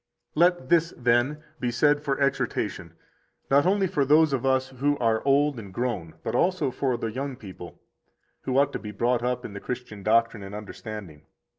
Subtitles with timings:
[0.35, 2.95] 85 Let this, then, be said for exhortation,
[3.51, 7.11] not only for those of us who are old and grown, but also for the
[7.11, 7.79] young people,
[8.41, 11.27] who ought to be brought up in the Christian doctrine and understanding.